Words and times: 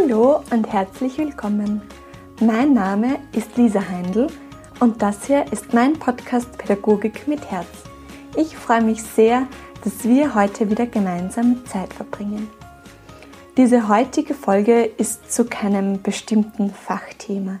Hallo 0.00 0.42
und 0.50 0.72
herzlich 0.72 1.18
willkommen. 1.18 1.82
Mein 2.40 2.72
Name 2.72 3.18
ist 3.32 3.56
Lisa 3.56 3.80
Heindl 3.88 4.28
und 4.80 5.02
das 5.02 5.24
hier 5.26 5.50
ist 5.52 5.72
mein 5.72 5.94
Podcast 5.94 6.56
Pädagogik 6.56 7.26
mit 7.26 7.50
Herz. 7.50 7.66
Ich 8.36 8.56
freue 8.56 8.82
mich 8.82 9.02
sehr, 9.02 9.46
dass 9.82 10.04
wir 10.04 10.34
heute 10.34 10.70
wieder 10.70 10.86
gemeinsam 10.86 11.64
Zeit 11.66 11.92
verbringen. 11.92 12.48
Diese 13.56 13.88
heutige 13.88 14.34
Folge 14.34 14.84
ist 14.84 15.32
zu 15.32 15.46
keinem 15.46 16.02
bestimmten 16.02 16.70
Fachthema. 16.70 17.58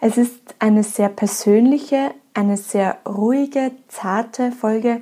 Es 0.00 0.18
ist 0.18 0.54
eine 0.58 0.84
sehr 0.84 1.08
persönliche, 1.08 2.12
eine 2.34 2.56
sehr 2.56 2.98
ruhige, 3.06 3.72
zarte 3.88 4.52
Folge, 4.52 5.00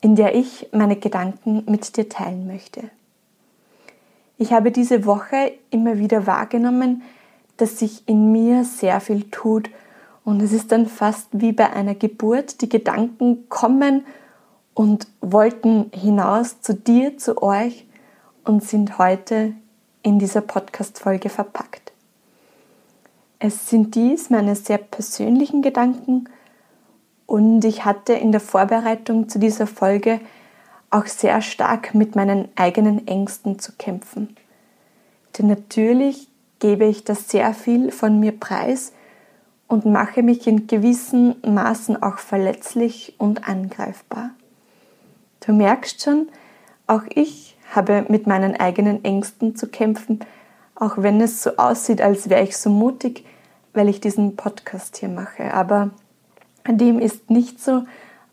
in 0.00 0.16
der 0.16 0.34
ich 0.34 0.68
meine 0.72 0.96
Gedanken 0.96 1.64
mit 1.66 1.96
dir 1.96 2.08
teilen 2.08 2.46
möchte. 2.46 2.90
Ich 4.36 4.52
habe 4.52 4.72
diese 4.72 5.06
Woche 5.06 5.52
immer 5.70 5.98
wieder 5.98 6.26
wahrgenommen, 6.26 7.02
dass 7.56 7.78
sich 7.78 8.02
in 8.06 8.32
mir 8.32 8.64
sehr 8.64 9.00
viel 9.00 9.24
tut 9.30 9.70
und 10.24 10.42
es 10.42 10.52
ist 10.52 10.72
dann 10.72 10.86
fast 10.86 11.28
wie 11.32 11.52
bei 11.52 11.70
einer 11.70 11.94
Geburt, 11.94 12.60
die 12.60 12.68
Gedanken 12.68 13.48
kommen 13.48 14.04
und 14.72 15.06
wollten 15.20 15.90
hinaus 15.94 16.60
zu 16.60 16.74
dir, 16.74 17.16
zu 17.16 17.42
euch 17.42 17.86
und 18.44 18.64
sind 18.64 18.98
heute 18.98 19.52
in 20.02 20.18
dieser 20.18 20.40
Podcast-Folge 20.40 21.28
verpackt. 21.28 21.92
Es 23.38 23.68
sind 23.68 23.94
dies 23.94 24.30
meine 24.30 24.56
sehr 24.56 24.78
persönlichen 24.78 25.62
Gedanken 25.62 26.28
und 27.26 27.64
ich 27.64 27.84
hatte 27.84 28.14
in 28.14 28.32
der 28.32 28.40
Vorbereitung 28.40 29.28
zu 29.28 29.38
dieser 29.38 29.66
Folge 29.66 30.20
auch 30.94 31.06
sehr 31.06 31.42
stark 31.42 31.92
mit 31.92 32.14
meinen 32.14 32.48
eigenen 32.54 33.08
Ängsten 33.08 33.58
zu 33.58 33.72
kämpfen. 33.72 34.36
Denn 35.36 35.48
natürlich 35.48 36.28
gebe 36.60 36.84
ich 36.84 37.02
da 37.02 37.16
sehr 37.16 37.52
viel 37.52 37.90
von 37.90 38.20
mir 38.20 38.30
preis 38.30 38.92
und 39.66 39.86
mache 39.86 40.22
mich 40.22 40.46
in 40.46 40.68
gewissen 40.68 41.34
Maßen 41.44 42.00
auch 42.00 42.18
verletzlich 42.18 43.16
und 43.18 43.48
angreifbar. 43.48 44.30
Du 45.44 45.52
merkst 45.52 46.00
schon, 46.00 46.28
auch 46.86 47.02
ich 47.12 47.56
habe 47.72 48.06
mit 48.08 48.28
meinen 48.28 48.54
eigenen 48.54 49.04
Ängsten 49.04 49.56
zu 49.56 49.66
kämpfen, 49.66 50.20
auch 50.76 50.98
wenn 50.98 51.20
es 51.20 51.42
so 51.42 51.56
aussieht, 51.56 52.00
als 52.00 52.30
wäre 52.30 52.44
ich 52.44 52.56
so 52.56 52.70
mutig, 52.70 53.24
weil 53.72 53.88
ich 53.88 54.00
diesen 54.00 54.36
Podcast 54.36 54.98
hier 54.98 55.08
mache. 55.08 55.52
Aber 55.54 55.90
dem 56.68 57.00
ist 57.00 57.30
nicht 57.30 57.60
so. 57.60 57.84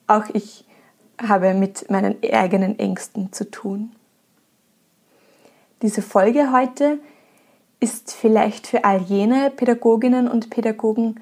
Auch 0.05 0.25
ich 0.33 0.65
habe 1.27 1.53
mit 1.53 1.89
meinen 1.89 2.17
eigenen 2.23 2.77
Ängsten 2.79 3.31
zu 3.31 3.49
tun. 3.49 3.91
Diese 5.81 6.01
Folge 6.01 6.51
heute 6.51 6.99
ist 7.79 8.11
vielleicht 8.11 8.67
für 8.67 8.83
all 8.83 9.01
jene 9.01 9.49
Pädagoginnen 9.49 10.27
und 10.27 10.49
Pädagogen, 10.49 11.19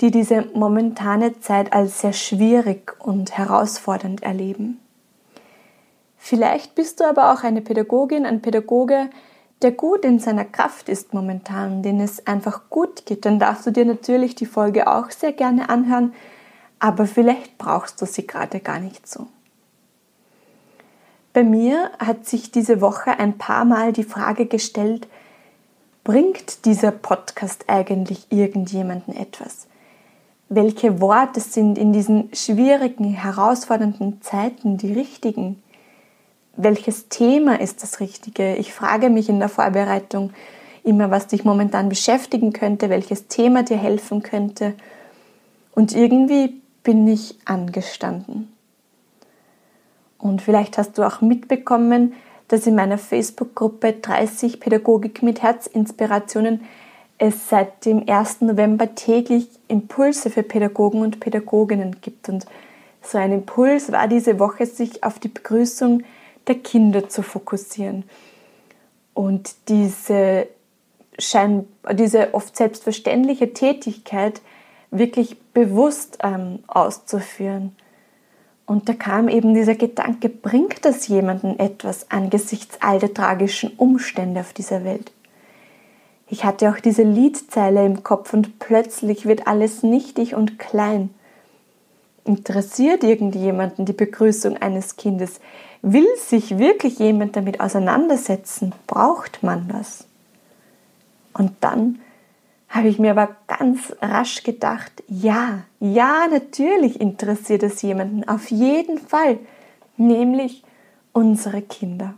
die 0.00 0.10
diese 0.10 0.48
momentane 0.54 1.40
Zeit 1.40 1.72
als 1.72 2.00
sehr 2.00 2.12
schwierig 2.12 2.96
und 2.98 3.36
herausfordernd 3.36 4.22
erleben. 4.22 4.80
Vielleicht 6.16 6.74
bist 6.74 7.00
du 7.00 7.04
aber 7.04 7.32
auch 7.32 7.44
eine 7.44 7.60
Pädagogin, 7.60 8.26
ein 8.26 8.42
Pädagoge, 8.42 9.10
der 9.60 9.72
gut 9.72 10.04
in 10.04 10.18
seiner 10.18 10.44
Kraft 10.44 10.88
ist 10.88 11.14
momentan, 11.14 11.82
den 11.82 12.00
es 12.00 12.26
einfach 12.26 12.70
gut 12.70 13.06
geht, 13.06 13.24
dann 13.24 13.38
darfst 13.38 13.66
du 13.66 13.70
dir 13.70 13.84
natürlich 13.84 14.34
die 14.34 14.46
Folge 14.46 14.88
auch 14.88 15.10
sehr 15.10 15.32
gerne 15.32 15.68
anhören, 15.68 16.14
aber 16.82 17.06
vielleicht 17.06 17.58
brauchst 17.58 18.02
du 18.02 18.06
sie 18.06 18.26
gerade 18.26 18.58
gar 18.58 18.80
nicht 18.80 19.06
so. 19.06 19.28
Bei 21.32 21.44
mir 21.44 21.92
hat 22.00 22.26
sich 22.26 22.50
diese 22.50 22.80
Woche 22.80 23.20
ein 23.20 23.38
paar 23.38 23.64
Mal 23.64 23.92
die 23.92 24.02
Frage 24.02 24.46
gestellt, 24.46 25.06
bringt 26.02 26.64
dieser 26.64 26.90
Podcast 26.90 27.66
eigentlich 27.68 28.26
irgendjemanden 28.30 29.14
etwas? 29.14 29.68
Welche 30.48 31.00
Worte 31.00 31.38
sind 31.38 31.78
in 31.78 31.92
diesen 31.92 32.30
schwierigen, 32.34 33.14
herausfordernden 33.14 34.20
Zeiten 34.20 34.76
die 34.76 34.92
richtigen? 34.92 35.62
Welches 36.56 37.08
Thema 37.08 37.60
ist 37.60 37.84
das 37.84 38.00
Richtige? 38.00 38.56
Ich 38.56 38.74
frage 38.74 39.08
mich 39.08 39.28
in 39.28 39.38
der 39.38 39.48
Vorbereitung 39.48 40.32
immer, 40.82 41.12
was 41.12 41.28
dich 41.28 41.44
momentan 41.44 41.88
beschäftigen 41.88 42.52
könnte, 42.52 42.90
welches 42.90 43.28
Thema 43.28 43.62
dir 43.62 43.78
helfen 43.78 44.24
könnte. 44.24 44.74
Und 45.74 45.94
irgendwie 45.94 46.60
bin 46.82 47.06
ich 47.08 47.36
angestanden. 47.44 48.52
Und 50.18 50.42
vielleicht 50.42 50.78
hast 50.78 50.98
du 50.98 51.02
auch 51.02 51.20
mitbekommen, 51.20 52.14
dass 52.48 52.66
in 52.66 52.74
meiner 52.74 52.98
Facebook-Gruppe 52.98 53.94
30 53.94 54.60
Pädagogik 54.60 55.22
mit 55.22 55.42
Herzinspirationen 55.42 56.60
es 57.18 57.48
seit 57.48 57.84
dem 57.86 58.08
1. 58.08 58.42
November 58.42 58.94
täglich 58.94 59.48
Impulse 59.68 60.28
für 60.28 60.42
Pädagogen 60.42 61.02
und 61.02 61.20
Pädagoginnen 61.20 62.00
gibt. 62.00 62.28
Und 62.28 62.46
so 63.00 63.18
ein 63.18 63.32
Impuls 63.32 63.92
war 63.92 64.08
diese 64.08 64.38
Woche, 64.38 64.66
sich 64.66 65.04
auf 65.04 65.18
die 65.18 65.28
Begrüßung 65.28 66.02
der 66.46 66.56
Kinder 66.56 67.08
zu 67.08 67.22
fokussieren. 67.22 68.04
Und 69.14 69.54
diese, 69.68 70.48
diese 71.92 72.34
oft 72.34 72.56
selbstverständliche 72.56 73.52
Tätigkeit 73.52 74.40
wirklich 74.92 75.40
bewusst 75.52 76.18
ähm, 76.22 76.60
auszuführen. 76.68 77.74
Und 78.66 78.88
da 78.88 78.94
kam 78.94 79.28
eben 79.28 79.54
dieser 79.54 79.74
Gedanke, 79.74 80.28
bringt 80.28 80.84
das 80.84 81.08
jemandem 81.08 81.56
etwas 81.58 82.10
angesichts 82.10 82.78
all 82.80 83.00
der 83.00 83.12
tragischen 83.12 83.72
Umstände 83.76 84.40
auf 84.40 84.52
dieser 84.52 84.84
Welt? 84.84 85.10
Ich 86.28 86.44
hatte 86.44 86.70
auch 86.70 86.78
diese 86.78 87.02
Liedzeile 87.02 87.84
im 87.84 88.04
Kopf 88.04 88.32
und 88.32 88.58
plötzlich 88.58 89.26
wird 89.26 89.46
alles 89.46 89.82
nichtig 89.82 90.34
und 90.34 90.58
klein. 90.58 91.10
Interessiert 92.24 93.02
irgendjemanden 93.02 93.84
die 93.84 93.92
Begrüßung 93.92 94.56
eines 94.56 94.96
Kindes? 94.96 95.40
Will 95.82 96.06
sich 96.16 96.58
wirklich 96.58 96.98
jemand 96.98 97.36
damit 97.36 97.60
auseinandersetzen? 97.60 98.72
Braucht 98.86 99.42
man 99.42 99.68
das? 99.68 100.06
Und 101.34 101.52
dann 101.60 101.98
habe 102.72 102.88
ich 102.88 102.98
mir 102.98 103.10
aber 103.10 103.36
ganz 103.46 103.94
rasch 104.00 104.44
gedacht, 104.44 105.04
ja, 105.06 105.64
ja, 105.78 106.26
natürlich 106.30 107.02
interessiert 107.02 107.62
es 107.62 107.82
jemanden, 107.82 108.26
auf 108.26 108.50
jeden 108.50 108.96
Fall, 108.98 109.38
nämlich 109.98 110.64
unsere 111.12 111.60
Kinder. 111.60 112.14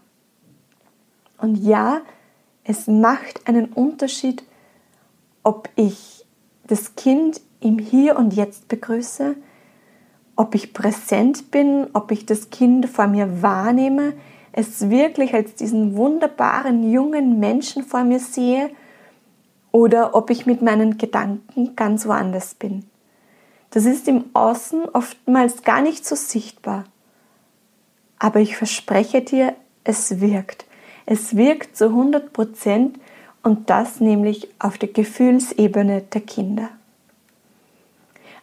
Und 1.38 1.56
ja, 1.56 2.02
es 2.62 2.86
macht 2.86 3.48
einen 3.48 3.66
Unterschied, 3.66 4.44
ob 5.42 5.68
ich 5.74 6.24
das 6.68 6.94
Kind 6.94 7.40
im 7.58 7.80
Hier 7.80 8.16
und 8.16 8.32
Jetzt 8.32 8.68
begrüße, 8.68 9.34
ob 10.36 10.54
ich 10.54 10.72
präsent 10.72 11.50
bin, 11.50 11.88
ob 11.94 12.12
ich 12.12 12.26
das 12.26 12.50
Kind 12.50 12.86
vor 12.88 13.08
mir 13.08 13.42
wahrnehme, 13.42 14.12
es 14.52 14.88
wirklich 14.88 15.34
als 15.34 15.56
diesen 15.56 15.96
wunderbaren 15.96 16.92
jungen 16.92 17.40
Menschen 17.40 17.82
vor 17.82 18.04
mir 18.04 18.20
sehe 18.20 18.70
oder 19.74 20.14
ob 20.14 20.30
ich 20.30 20.46
mit 20.46 20.62
meinen 20.62 20.98
Gedanken 20.98 21.74
ganz 21.74 22.06
woanders 22.06 22.54
bin. 22.54 22.84
Das 23.70 23.86
ist 23.86 24.06
im 24.06 24.26
Außen 24.32 24.84
oftmals 24.90 25.62
gar 25.62 25.82
nicht 25.82 26.06
so 26.06 26.14
sichtbar. 26.14 26.84
Aber 28.20 28.38
ich 28.38 28.56
verspreche 28.56 29.20
dir, 29.20 29.56
es 29.82 30.20
wirkt. 30.20 30.64
Es 31.06 31.34
wirkt 31.34 31.76
zu 31.76 31.86
100 31.86 32.32
Prozent 32.32 33.00
und 33.42 33.68
das 33.68 33.98
nämlich 33.98 34.48
auf 34.60 34.78
der 34.78 34.90
Gefühlsebene 34.90 36.02
der 36.02 36.20
Kinder. 36.20 36.68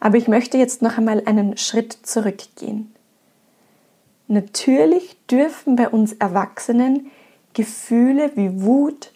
Aber 0.02 0.18
ich 0.18 0.28
möchte 0.28 0.58
jetzt 0.58 0.82
noch 0.82 0.98
einmal 0.98 1.24
einen 1.26 1.56
Schritt 1.56 1.94
zurückgehen. 1.94 2.94
Natürlich 4.28 5.16
dürfen 5.28 5.78
bei 5.78 5.88
uns 5.88 6.12
Erwachsenen 6.12 7.10
Gefühle 7.54 8.32
wie 8.36 8.64
Wut, 8.64 9.14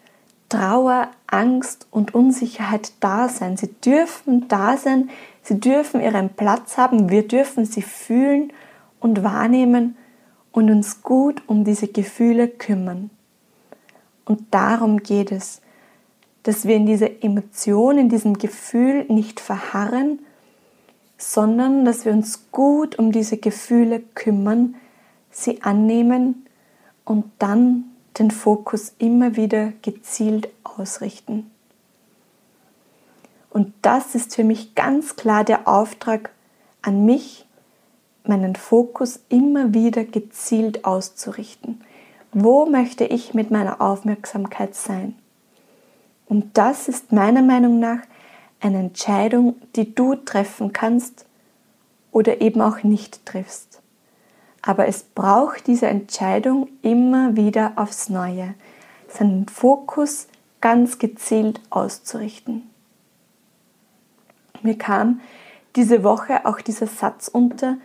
Trauer, 0.55 1.09
Angst 1.27 1.85
und 1.91 2.15
Unsicherheit 2.15 2.93
da 3.01 3.27
sein. 3.27 3.57
Sie 3.57 3.73
dürfen 3.73 4.47
da 4.47 4.77
sein, 4.77 5.09
sie 5.43 5.59
dürfen 5.59 5.99
ihren 5.99 6.29
Platz 6.29 6.77
haben, 6.77 7.09
wir 7.09 7.27
dürfen 7.27 7.65
sie 7.65 7.81
fühlen 7.81 8.53
und 9.01 9.21
wahrnehmen 9.21 9.97
und 10.53 10.71
uns 10.71 11.03
gut 11.03 11.41
um 11.47 11.65
diese 11.65 11.89
Gefühle 11.89 12.47
kümmern. 12.47 13.09
Und 14.23 14.43
darum 14.51 15.03
geht 15.03 15.33
es, 15.33 15.61
dass 16.43 16.65
wir 16.65 16.77
in 16.77 16.85
dieser 16.85 17.21
Emotion, 17.21 17.97
in 17.97 18.07
diesem 18.07 18.37
Gefühl 18.37 19.03
nicht 19.09 19.41
verharren, 19.41 20.19
sondern 21.17 21.83
dass 21.83 22.05
wir 22.05 22.13
uns 22.13 22.49
gut 22.51 22.97
um 22.97 23.11
diese 23.11 23.35
Gefühle 23.37 23.99
kümmern, 23.99 24.75
sie 25.31 25.61
annehmen 25.63 26.45
und 27.03 27.25
dann 27.39 27.94
den 28.19 28.31
Fokus 28.31 28.94
immer 28.97 29.35
wieder 29.35 29.73
gezielt 29.81 30.50
ausrichten. 30.63 31.51
Und 33.50 33.73
das 33.81 34.15
ist 34.15 34.35
für 34.35 34.44
mich 34.44 34.75
ganz 34.75 35.15
klar 35.15 35.44
der 35.44 35.67
Auftrag 35.67 36.31
an 36.81 37.06
mich, 37.06 37.45
meinen 38.25 38.56
Fokus 38.56 39.19
immer 39.29 39.73
wieder 39.73 40.03
gezielt 40.03 40.83
auszurichten. 40.83 41.81
Wo 42.33 42.65
möchte 42.65 43.06
ich 43.06 43.33
mit 43.33 43.51
meiner 43.51 43.79
Aufmerksamkeit 43.81 44.75
sein? 44.75 45.15
Und 46.27 46.57
das 46.57 46.88
ist 46.88 47.12
meiner 47.12 47.41
Meinung 47.41 47.79
nach 47.79 48.00
eine 48.59 48.79
Entscheidung, 48.79 49.56
die 49.75 49.94
du 49.94 50.15
treffen 50.15 50.73
kannst 50.73 51.25
oder 52.12 52.41
eben 52.41 52.62
auch 52.62 52.83
nicht 52.83 53.25
triffst. 53.25 53.81
Aber 54.65 54.88
es 54.88 55.03
braucht 55.03 55.67
diese 55.67 55.85
Entscheidung 55.85 56.67
immer 56.81 57.35
wieder 57.35 57.73
aufs 57.75 58.09
Neue, 58.09 58.56
seinen 59.07 59.47
Fokus 59.47 60.27
ganz 60.59 60.97
gezielt 60.97 61.62
auszurichten. 61.69 62.63
Mir 64.63 64.75
kam 64.75 65.21
diese 65.75 66.03
Woche 66.03 66.47
auch 66.47 66.62
dieser 66.62 66.88
Satz 66.88 67.27
unter, 67.27 67.77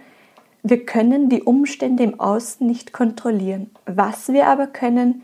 wir 0.63 0.87
können 0.87 1.29
die 1.29 1.43
Umstände 1.43 2.03
im 2.03 2.19
Außen 2.19 2.67
nicht 2.67 2.95
kontrollieren. 2.95 3.71
Was 3.85 4.29
wir 4.29 4.47
aber 4.47 4.67
können, 4.67 5.23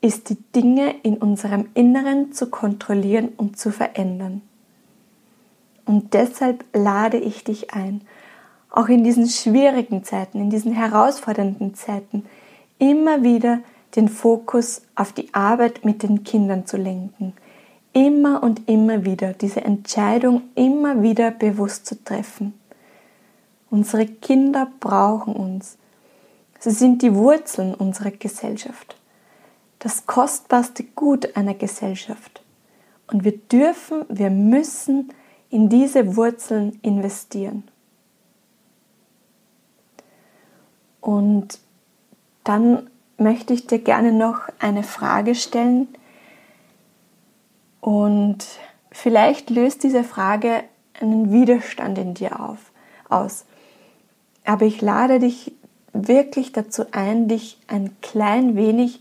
ist 0.00 0.30
die 0.30 0.38
Dinge 0.54 0.94
in 1.02 1.16
unserem 1.18 1.68
Inneren 1.74 2.32
zu 2.32 2.50
kontrollieren 2.50 3.28
und 3.36 3.58
zu 3.58 3.70
verändern. 3.70 4.42
Und 5.84 6.14
deshalb 6.14 6.64
lade 6.72 7.18
ich 7.18 7.44
dich 7.44 7.72
ein, 7.72 8.02
auch 8.70 8.88
in 8.88 9.04
diesen 9.04 9.28
schwierigen 9.28 10.04
Zeiten, 10.04 10.40
in 10.40 10.50
diesen 10.50 10.72
herausfordernden 10.72 11.74
Zeiten, 11.74 12.24
immer 12.78 13.22
wieder 13.22 13.60
den 13.96 14.08
Fokus 14.08 14.82
auf 14.94 15.12
die 15.12 15.32
Arbeit 15.32 15.84
mit 15.84 16.02
den 16.02 16.24
Kindern 16.24 16.66
zu 16.66 16.76
lenken. 16.76 17.32
Immer 17.92 18.42
und 18.42 18.68
immer 18.68 19.04
wieder 19.04 19.32
diese 19.32 19.62
Entscheidung 19.62 20.42
immer 20.54 21.02
wieder 21.02 21.30
bewusst 21.30 21.86
zu 21.86 22.02
treffen. 22.04 22.54
Unsere 23.70 24.06
Kinder 24.06 24.70
brauchen 24.80 25.34
uns. 25.34 25.78
Sie 26.58 26.70
sind 26.70 27.02
die 27.02 27.14
Wurzeln 27.14 27.74
unserer 27.74 28.10
Gesellschaft 28.10 28.98
das 29.78 30.06
kostbarste 30.06 30.84
Gut 30.84 31.36
einer 31.36 31.54
Gesellschaft. 31.54 32.42
Und 33.06 33.24
wir 33.24 33.36
dürfen, 33.36 34.04
wir 34.08 34.30
müssen 34.30 35.12
in 35.50 35.68
diese 35.68 36.16
Wurzeln 36.16 36.78
investieren. 36.82 37.64
Und 41.08 41.58
dann 42.44 42.90
möchte 43.16 43.54
ich 43.54 43.66
dir 43.66 43.78
gerne 43.78 44.12
noch 44.12 44.40
eine 44.58 44.82
Frage 44.82 45.34
stellen. 45.34 45.88
Und 47.80 48.44
vielleicht 48.92 49.48
löst 49.48 49.84
diese 49.84 50.04
Frage 50.04 50.64
einen 51.00 51.32
Widerstand 51.32 51.96
in 51.96 52.12
dir 52.12 52.38
auf, 52.38 52.58
aus. 53.08 53.46
Aber 54.44 54.66
ich 54.66 54.82
lade 54.82 55.18
dich 55.18 55.54
wirklich 55.94 56.52
dazu 56.52 56.84
ein, 56.92 57.26
dich 57.26 57.56
ein 57.68 57.96
klein 58.02 58.54
wenig 58.54 59.00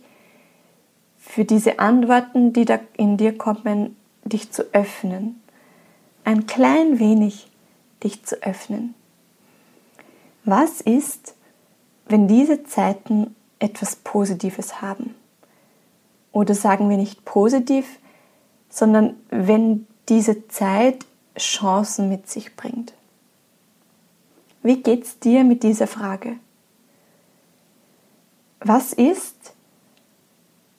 für 1.18 1.44
diese 1.44 1.80
Antworten, 1.80 2.54
die 2.54 2.64
da 2.64 2.80
in 2.96 3.18
dir 3.18 3.38
kommen, 3.38 3.98
dich 4.24 4.50
zu 4.54 4.64
öffnen. 4.72 5.42
Ein 6.24 6.48
klein 6.48 7.00
wenig 7.00 7.52
dich 8.02 8.24
zu 8.24 8.42
öffnen. 8.44 8.94
Was 10.46 10.80
ist, 10.80 11.34
wenn 12.10 12.28
diese 12.28 12.64
Zeiten 12.64 13.36
etwas 13.60 13.96
Positives 13.96 14.82
haben? 14.82 15.16
Oder 16.32 16.54
sagen 16.54 16.90
wir 16.90 16.98
nicht 16.98 17.26
positiv, 17.26 18.00
sondern 18.70 19.16
wenn 19.30 19.88
diese 20.10 20.48
Zeit 20.48 21.06
Chancen 21.38 22.10
mit 22.10 22.30
sich 22.30 22.56
bringt. 22.56 22.94
Wie 24.64 24.82
geht 24.82 25.04
es 25.04 25.20
dir 25.20 25.44
mit 25.44 25.64
dieser 25.64 25.88
Frage? 25.88 26.38
Was 28.60 28.92
ist, 28.94 29.54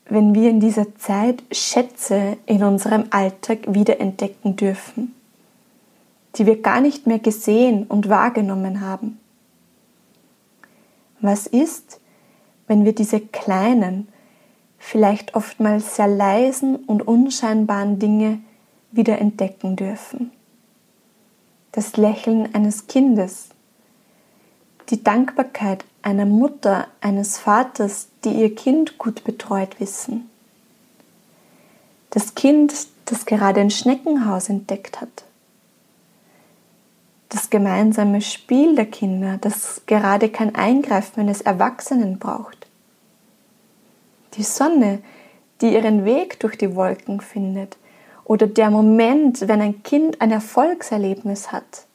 wenn 0.09 0.35
wir 0.35 0.51
in 0.51 0.61
dieser 0.61 0.97
Zeit 0.97 1.43
Schätze 1.53 2.39
in 2.47 2.63
unserem 2.65 3.05
Alltag 3.11 3.59
wiederentdecken 3.67 4.57
dürfen, 4.57 5.15
die 6.37 6.47
wir 6.47 6.61
gar 6.61 6.81
nicht 6.81 7.07
mehr 7.07 7.19
gesehen 7.19 7.85
und 7.85 8.09
wahrgenommen 8.09 8.81
haben. 8.81 9.19
Was 11.21 11.47
ist, 11.47 12.01
wenn 12.67 12.85
wir 12.85 12.95
diese 12.95 13.21
kleinen, 13.21 14.09
vielleicht 14.79 15.35
oftmals 15.35 15.97
sehr 15.97 16.07
leisen 16.07 16.77
und 16.77 17.07
unscheinbaren 17.07 17.99
Dinge 17.99 18.41
wiederentdecken 18.93 19.77
dürfen? 19.77 20.31
Das 21.73 21.97
Lächeln 21.97 22.55
eines 22.55 22.87
Kindes, 22.87 23.49
die 24.91 25.03
Dankbarkeit 25.03 25.85
einer 26.03 26.25
Mutter, 26.25 26.89
eines 27.01 27.39
Vaters, 27.39 28.09
die 28.25 28.31
ihr 28.31 28.55
Kind 28.55 28.99
gut 28.99 29.25
betreut 29.25 29.81
wissen. 29.81 30.31
Das 32.11 32.35
Kind, 32.35 32.75
das 33.05 33.27
gerade 33.27 33.61
ein 33.61 33.71
Schneckenhaus 33.71 34.49
entdeckt 34.49 35.01
hat. 35.01 35.25
Das 37.29 37.51
gemeinsame 37.51 38.23
Spiel 38.23 38.75
der 38.75 38.87
Kinder, 38.87 39.39
das 39.41 39.83
gerade 39.87 40.31
kein 40.31 40.55
Eingreifen 40.55 41.21
eines 41.21 41.43
Erwachsenen 41.43 42.19
braucht. 42.19 42.67
Die 44.35 44.43
Sonne, 44.43 45.01
die 45.61 45.75
ihren 45.75 46.05
Weg 46.05 46.41
durch 46.41 46.57
die 46.57 46.75
Wolken 46.75 47.21
findet. 47.21 47.77
Oder 48.25 48.47
der 48.47 48.71
Moment, 48.71 49.47
wenn 49.49 49.61
ein 49.61 49.83
Kind 49.83 50.21
ein 50.21 50.31
Erfolgserlebnis 50.31 51.51
hat 51.53 51.87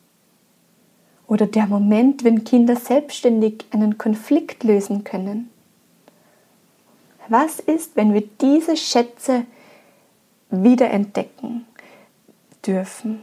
oder 1.28 1.48
der 1.48 1.68
Moment, 1.68 2.24
wenn 2.24 2.44
Kinder 2.44 2.76
selbstständig 2.76 3.66
einen 3.72 3.98
Konflikt 3.98 4.64
lösen 4.64 5.04
können. 5.04 5.50
Was 7.28 7.60
ist, 7.60 7.96
wenn 7.96 8.14
wir 8.14 8.24
diese 8.42 8.76
Schätze 8.76 9.46
wiederentdecken 10.50 11.66
dürfen? 12.66 13.22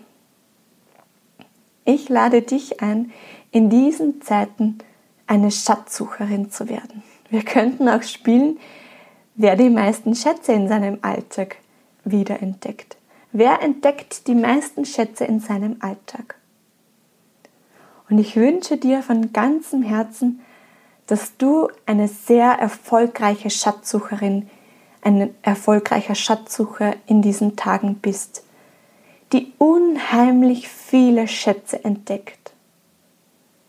Ich 1.93 2.09
lade 2.09 2.43
dich 2.43 2.81
ein, 2.83 3.11
in 3.51 3.69
diesen 3.69 4.23
Zeiten 4.23 4.79
eine 5.27 5.51
Schatzsucherin 5.51 6.49
zu 6.49 6.69
werden. 6.69 7.03
Wir 7.31 7.43
könnten 7.43 7.89
auch 7.89 8.05
spielen, 8.05 8.61
wer 9.35 9.57
die 9.57 9.71
meisten 9.71 10.15
Schätze 10.15 10.53
in 10.53 10.69
seinem 10.69 11.01
Alltag 11.03 11.57
wiederentdeckt. 12.05 12.97
Wer 13.33 13.61
entdeckt 13.63 14.29
die 14.29 14.37
meisten 14.37 14.85
Schätze 14.85 15.25
in 15.25 15.41
seinem 15.41 15.79
Alltag? 15.81 16.37
Und 18.09 18.19
ich 18.19 18.37
wünsche 18.37 18.77
dir 18.77 19.03
von 19.03 19.33
ganzem 19.33 19.83
Herzen, 19.83 20.43
dass 21.09 21.37
du 21.39 21.71
eine 21.87 22.07
sehr 22.07 22.53
erfolgreiche 22.53 23.51
Schatzsucherin, 23.51 24.49
ein 25.03 25.35
erfolgreicher 25.43 26.15
Schatzsucher 26.15 26.95
in 27.07 27.21
diesen 27.21 27.57
Tagen 27.57 27.97
bist, 27.97 28.45
die 29.33 29.53
unheimlich 30.01 30.69
viele 30.69 31.29
Schätze 31.29 31.85
entdeckt. 31.85 32.53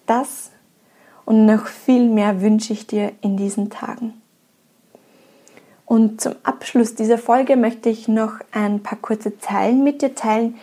Das 0.05 0.51
und 1.25 1.45
noch 1.45 1.67
viel 1.67 2.09
mehr 2.09 2.41
wünsche 2.41 2.73
ich 2.73 2.87
dir 2.87 3.11
in 3.21 3.37
diesen 3.37 3.69
Tagen. 3.69 4.21
Und 5.85 6.21
zum 6.21 6.35
Abschluss 6.43 6.95
dieser 6.95 7.17
Folge 7.17 7.57
möchte 7.57 7.89
ich 7.89 8.07
noch 8.07 8.39
ein 8.51 8.81
paar 8.81 8.97
kurze 8.97 9.37
Zeilen 9.39 9.83
mit 9.83 10.01
dir 10.01 10.15
teilen, 10.15 10.57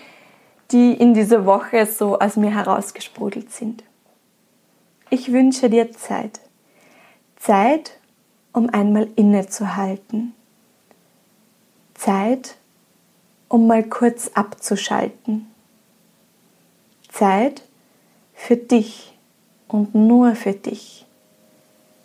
die 0.71 0.93
in 0.93 1.15
dieser 1.15 1.45
Woche 1.45 1.87
so 1.87 2.19
aus 2.19 2.37
mir 2.37 2.55
herausgesprudelt 2.55 3.53
sind. 3.53 3.85
Ich 5.11 5.33
wünsche 5.33 5.71
dir 5.71 5.93
Zeit. 5.93 6.41
Zeit, 7.37 7.99
um 8.53 8.69
einmal 8.71 9.09
innezuhalten. 9.17 10.35
Zeit, 11.95 12.57
um 13.49 13.67
mal 13.67 13.85
kurz 13.85 14.31
abzuschalten. 14.35 15.47
Zeit 17.19 17.63
für 18.33 18.57
dich 18.57 19.13
und 19.67 19.93
nur 19.93 20.37
für 20.37 20.53
dich. 20.53 21.05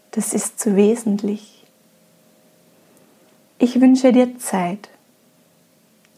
Das 0.10 0.34
ist 0.34 0.60
zu 0.60 0.76
wesentlich. 0.76 1.64
Ich 3.60 3.80
wünsche 3.80 4.12
dir 4.12 4.40
Zeit. 4.40 4.90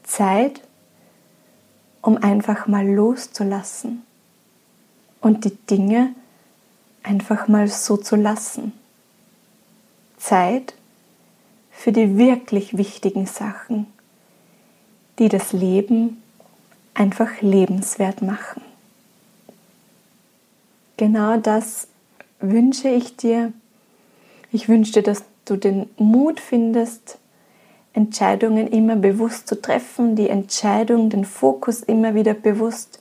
Zeit, 0.02 0.62
um 2.00 2.16
einfach 2.16 2.68
mal 2.68 2.88
loszulassen 2.88 4.02
und 5.20 5.44
die 5.44 5.54
Dinge 5.54 6.14
einfach 7.02 7.48
mal 7.48 7.68
so 7.68 7.98
zu 7.98 8.16
lassen. 8.16 8.72
Zeit 10.16 10.72
für 11.70 11.92
die 11.92 12.16
wirklich 12.16 12.78
wichtigen 12.78 13.26
Sachen, 13.26 13.88
die 15.18 15.28
das 15.28 15.52
Leben 15.52 16.22
einfach 16.94 17.42
lebenswert 17.42 18.22
machen. 18.22 18.65
Genau 20.96 21.36
das 21.36 21.88
wünsche 22.40 22.88
ich 22.88 23.16
dir. 23.16 23.52
Ich 24.52 24.68
wünsche 24.68 24.92
dir, 24.92 25.02
dass 25.02 25.24
du 25.44 25.56
den 25.56 25.88
Mut 25.98 26.40
findest, 26.40 27.18
Entscheidungen 27.92 28.68
immer 28.68 28.96
bewusst 28.96 29.48
zu 29.48 29.60
treffen, 29.60 30.16
die 30.16 30.28
Entscheidung, 30.28 31.10
den 31.10 31.24
Fokus 31.24 31.82
immer 31.82 32.14
wieder 32.14 32.34
bewusst 32.34 33.00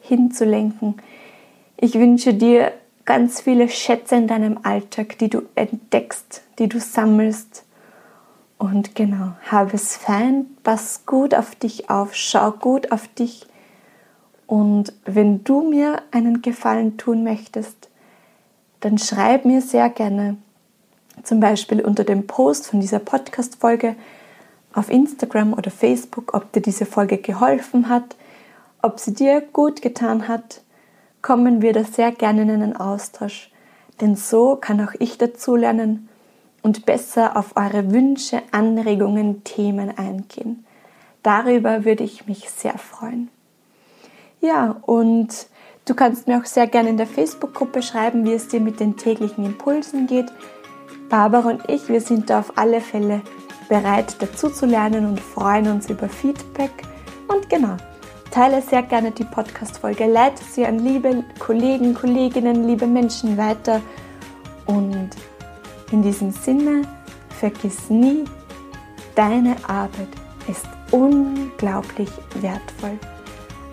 hinzulenken. 0.00 0.96
Ich 1.76 1.94
wünsche 1.94 2.34
dir 2.34 2.72
ganz 3.04 3.40
viele 3.40 3.68
Schätze 3.68 4.16
in 4.16 4.26
deinem 4.26 4.58
Alltag, 4.64 5.18
die 5.18 5.28
du 5.28 5.42
entdeckst, 5.54 6.42
die 6.58 6.68
du 6.68 6.80
sammelst 6.80 7.64
Und 8.58 8.94
genau, 8.94 9.32
habe 9.50 9.74
es 9.74 9.96
fein, 9.96 10.46
pass 10.62 11.04
gut 11.06 11.34
auf 11.34 11.54
dich 11.54 11.90
auf, 11.90 12.14
schau 12.14 12.52
gut 12.52 12.90
auf 12.90 13.06
dich. 13.08 13.46
Und 14.46 14.92
wenn 15.04 15.42
du 15.44 15.68
mir 15.68 16.02
einen 16.12 16.42
Gefallen 16.42 16.96
tun 16.96 17.24
möchtest, 17.24 17.88
dann 18.80 18.98
schreib 18.98 19.44
mir 19.44 19.60
sehr 19.60 19.88
gerne, 19.90 20.36
zum 21.22 21.40
Beispiel 21.40 21.80
unter 21.80 22.04
dem 22.04 22.26
Post 22.26 22.68
von 22.68 22.80
dieser 22.80 22.98
Podcast-Folge 23.00 23.96
auf 24.72 24.90
Instagram 24.90 25.54
oder 25.54 25.70
Facebook, 25.70 26.34
ob 26.34 26.52
dir 26.52 26.60
diese 26.60 26.86
Folge 26.86 27.18
geholfen 27.18 27.88
hat, 27.88 28.16
ob 28.82 29.00
sie 29.00 29.14
dir 29.14 29.40
gut 29.40 29.82
getan 29.82 30.28
hat, 30.28 30.60
kommen 31.22 31.62
wir 31.62 31.72
da 31.72 31.82
sehr 31.82 32.12
gerne 32.12 32.42
in 32.42 32.50
einen 32.50 32.76
Austausch. 32.76 33.50
Denn 34.00 34.14
so 34.14 34.56
kann 34.56 34.80
auch 34.86 34.92
ich 34.98 35.18
dazulernen 35.18 36.08
und 36.62 36.84
besser 36.84 37.36
auf 37.36 37.56
eure 37.56 37.90
Wünsche, 37.90 38.42
Anregungen, 38.52 39.42
Themen 39.42 39.96
eingehen. 39.96 40.64
Darüber 41.22 41.84
würde 41.84 42.04
ich 42.04 42.26
mich 42.26 42.50
sehr 42.50 42.78
freuen. 42.78 43.30
Ja, 44.46 44.76
und 44.82 45.48
du 45.86 45.94
kannst 45.94 46.28
mir 46.28 46.38
auch 46.38 46.44
sehr 46.44 46.68
gerne 46.68 46.90
in 46.90 46.96
der 46.96 47.08
Facebook-Gruppe 47.08 47.82
schreiben, 47.82 48.24
wie 48.24 48.32
es 48.32 48.46
dir 48.46 48.60
mit 48.60 48.78
den 48.78 48.96
täglichen 48.96 49.44
Impulsen 49.44 50.06
geht. 50.06 50.26
Barbara 51.08 51.50
und 51.50 51.68
ich, 51.68 51.88
wir 51.88 52.00
sind 52.00 52.30
da 52.30 52.38
auf 52.38 52.56
alle 52.56 52.80
Fälle 52.80 53.22
bereit 53.68 54.14
dazu 54.20 54.48
zu 54.48 54.66
lernen 54.66 55.04
und 55.04 55.18
freuen 55.18 55.66
uns 55.66 55.90
über 55.90 56.08
Feedback. 56.08 56.70
Und 57.26 57.50
genau, 57.50 57.76
teile 58.30 58.62
sehr 58.62 58.84
gerne 58.84 59.10
die 59.10 59.24
Podcast-Folge, 59.24 60.06
leite 60.06 60.44
sie 60.44 60.64
an 60.64 60.78
liebe 60.78 61.24
Kollegen, 61.40 61.92
Kolleginnen, 61.92 62.68
liebe 62.68 62.86
Menschen 62.86 63.36
weiter 63.36 63.82
und 64.66 65.10
in 65.90 66.02
diesem 66.02 66.30
Sinne, 66.30 66.82
vergiss 67.40 67.90
nie, 67.90 68.22
deine 69.16 69.56
Arbeit 69.66 70.08
ist 70.46 70.68
unglaublich 70.92 72.10
wertvoll. 72.40 72.96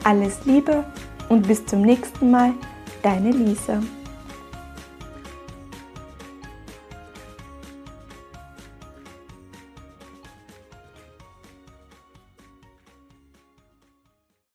Alles 0.04 0.40
Liebe 0.46 0.84
und 1.30 1.48
bis 1.48 1.66
zum 1.66 1.82
nächsten 1.82 2.30
Mal, 2.30 2.54
deine 3.02 3.32
Lisa. 3.32 3.82